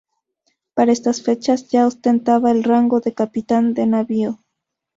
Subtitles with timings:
[0.73, 4.39] Para estas fechas ya ostentaba el rango de capitán de navío.